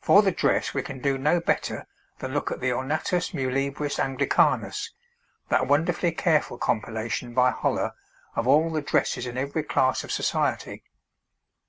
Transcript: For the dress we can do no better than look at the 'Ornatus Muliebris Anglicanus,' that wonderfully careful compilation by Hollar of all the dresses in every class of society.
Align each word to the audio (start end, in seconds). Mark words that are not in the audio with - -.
For 0.00 0.22
the 0.22 0.30
dress 0.30 0.74
we 0.74 0.82
can 0.84 1.00
do 1.00 1.18
no 1.18 1.40
better 1.40 1.88
than 2.20 2.32
look 2.32 2.52
at 2.52 2.60
the 2.60 2.70
'Ornatus 2.70 3.34
Muliebris 3.34 3.98
Anglicanus,' 3.98 4.92
that 5.48 5.66
wonderfully 5.66 6.12
careful 6.12 6.56
compilation 6.56 7.34
by 7.34 7.50
Hollar 7.50 7.94
of 8.36 8.46
all 8.46 8.70
the 8.70 8.80
dresses 8.80 9.26
in 9.26 9.36
every 9.36 9.64
class 9.64 10.04
of 10.04 10.12
society. 10.12 10.84